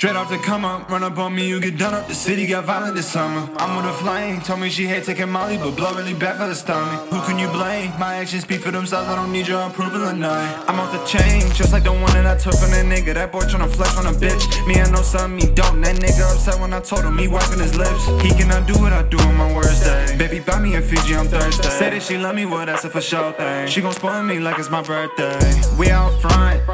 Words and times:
Straight 0.00 0.16
off 0.16 0.30
the 0.30 0.38
come 0.38 0.64
up, 0.64 0.88
run 0.88 1.02
up 1.02 1.18
on 1.18 1.34
me, 1.34 1.46
you 1.46 1.60
get 1.60 1.76
done 1.76 1.92
up. 1.92 2.08
The 2.08 2.14
city 2.14 2.46
got 2.46 2.64
violent 2.64 2.94
this 2.94 3.06
summer. 3.06 3.46
I'm 3.58 3.76
with 3.76 3.84
a 3.84 3.92
flame, 3.92 4.40
told 4.40 4.60
me 4.60 4.70
she 4.70 4.86
hate 4.86 5.04
taking 5.04 5.28
Molly, 5.28 5.58
but 5.58 5.76
blow 5.76 5.92
really 5.94 6.14
bad 6.14 6.38
for 6.38 6.46
the 6.46 6.54
stomach. 6.54 7.06
Who 7.10 7.20
can 7.28 7.38
you 7.38 7.48
blame? 7.48 7.92
My 7.98 8.14
actions 8.14 8.44
speak 8.44 8.60
for 8.60 8.70
themselves, 8.70 9.08
I 9.08 9.16
don't 9.16 9.30
need 9.30 9.46
your 9.46 9.60
approval 9.60 10.02
or 10.04 10.14
none. 10.14 10.64
I'm 10.66 10.80
off 10.80 10.90
the 10.90 11.04
chain, 11.04 11.42
just 11.52 11.72
like 11.74 11.84
the 11.84 11.92
one 11.92 12.10
that 12.14 12.24
I 12.24 12.38
took 12.38 12.54
from 12.54 12.70
that 12.70 12.86
nigga. 12.86 13.12
That 13.12 13.30
boy 13.30 13.40
tryna 13.40 13.68
flex 13.68 13.98
on 13.98 14.06
a 14.06 14.12
bitch. 14.12 14.66
Me, 14.66 14.80
I 14.80 14.88
know 14.88 15.02
something, 15.02 15.46
he 15.46 15.54
don't. 15.54 15.82
That 15.82 15.96
nigga 15.96 16.32
upset 16.32 16.58
when 16.58 16.72
I 16.72 16.80
told 16.80 17.04
him 17.04 17.18
he 17.18 17.28
wiping 17.28 17.58
his 17.58 17.76
lips. 17.76 18.06
He 18.22 18.30
cannot 18.30 18.66
do 18.66 18.80
what 18.80 18.94
I 18.94 19.02
do 19.02 19.18
on 19.18 19.36
my 19.36 19.52
worst 19.54 19.84
day. 19.84 20.16
Baby, 20.16 20.40
buy 20.40 20.60
me 20.60 20.76
a 20.76 20.80
Fiji, 20.80 21.14
I'm 21.14 21.28
thirsty. 21.28 21.68
Say 21.68 21.90
that 21.90 22.02
she 22.02 22.16
love 22.16 22.36
me, 22.36 22.46
well, 22.46 22.64
that's 22.64 22.84
a 22.84 22.88
for 22.88 23.02
sure 23.02 23.32
thing. 23.32 23.68
She 23.68 23.82
gon' 23.82 23.92
spoil 23.92 24.22
me 24.22 24.38
like 24.38 24.58
it's 24.58 24.70
my 24.70 24.80
birthday. 24.80 25.36
We 25.76 25.90
out 25.90 26.18
front, 26.22 26.64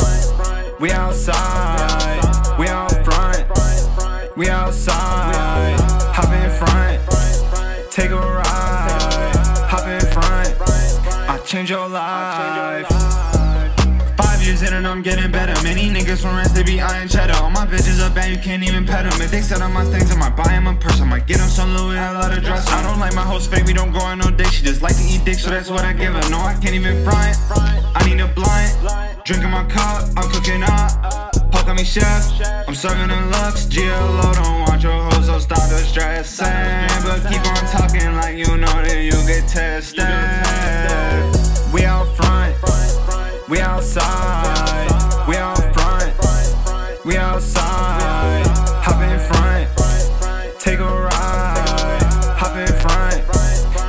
we 0.79 0.91
outside, 0.91 2.59
we 2.59 2.69
out 2.69 2.93
front. 3.05 3.45
We 4.37 4.51
outside, 4.51 5.81
hop 6.13 6.29
in 6.29 6.51
front, 6.51 7.91
take 7.91 8.11
a 8.11 8.17
ride, 8.17 9.33
hop 9.67 9.89
in 9.89 10.01
front, 10.13 10.55
I 11.31 11.41
change 11.47 11.71
your 11.71 11.89
life. 11.89 12.87
Five 14.19 14.43
years 14.43 14.61
in 14.61 14.75
and 14.75 14.87
I'm 14.87 15.01
getting 15.01 15.33
better. 15.33 15.55
Many 15.63 15.89
niggas 15.89 16.21
from 16.21 16.37
rest, 16.37 16.55
they 16.55 16.63
be 16.63 16.83
eyeing 16.83 17.09
cheddar. 17.09 17.33
All 17.43 17.51
my 17.51 17.67
bitches 17.67 18.01
up 18.01 18.15
bad, 18.15 18.31
you 18.31 18.37
can't 18.37 18.63
even 18.63 18.85
pet 18.85 19.09
them. 19.09 19.23
If 19.23 19.31
they 19.31 19.41
set 19.41 19.63
on 19.63 19.73
my 19.73 19.85
things, 19.85 20.11
I 20.13 20.17
might 20.17 20.37
buy 20.37 20.49
them 20.49 20.67
a 20.67 20.75
purse. 20.75 21.01
I 21.01 21.05
might 21.05 21.27
get 21.27 21.39
them 21.39 21.49
some 21.49 21.75
Louis, 21.75 21.97
I 21.97 22.11
love 22.11 22.35
to 22.35 22.41
dress. 22.43 22.69
I 22.69 22.83
don't 22.83 23.01
like 23.01 23.15
my 23.15 23.23
host 23.23 23.51
fake, 23.51 23.65
we 23.65 23.73
don't 23.73 23.93
go 23.93 24.01
on 24.01 24.19
no 24.19 24.31
date. 24.31 24.53
She 24.53 24.63
just 24.63 24.83
like 24.83 24.97
to 24.97 25.03
eat 25.03 25.25
dick, 25.25 25.39
so 25.39 25.49
that's 25.49 25.71
what 25.71 25.85
I 25.87 25.95
give 25.95 26.13
her. 26.13 26.31
No, 26.31 26.39
I 26.41 26.53
can't 26.61 26.75
even 26.75 27.03
fry 27.05 27.31
it. 27.31 27.39
I 27.97 28.05
need 28.07 28.21
a 28.21 28.29
blind, 28.29 28.56
drinking 29.25 29.51
my 29.51 29.65
cup, 29.65 30.09
I'm 30.17 30.31
cooking 30.31 30.63
up. 30.63 31.33
Poke 31.51 31.69
on 31.69 31.77
me, 31.77 31.85
chef. 31.85 32.41
I'm 32.69 32.75
serving 32.75 33.11
in 33.11 33.31
lux. 33.31 33.67
GLO, 33.67 34.33
don't 34.33 34.61
want 34.69 34.83
your 34.83 34.93
hoes, 34.93 35.27
so 35.27 35.39
stop 35.39 35.69
the 35.69 35.79
stressing. 35.79 36.47
But 37.05 37.27
keep 37.29 37.45
on 37.47 37.65
talking 37.71 38.15
like 38.15 38.37
you 38.37 38.57
know 38.57 38.77
that 38.83 39.03
you 39.03 39.19
get 39.27 39.49
tested. 39.49 40.05
We 41.73 41.85
out 41.85 42.07
front, 42.17 42.55
we 43.49 43.61
outside, 43.61 45.27
we 45.29 45.37
out 45.37 45.59
front, 45.75 47.05
we 47.05 47.17
outside. 47.17 48.47
Hop 48.87 49.03
in 49.03 49.19
front, 49.19 50.61
take 50.61 50.79
a 50.79 50.85
ride, 50.85 52.03
hop 52.39 52.57
in 52.57 52.73
front. 52.81 53.25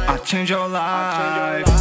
I 0.10 0.18
change 0.24 0.50
your 0.50 0.68
life. 0.68 1.77